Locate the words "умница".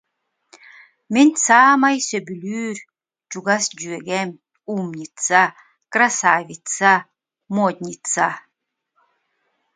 4.75-5.41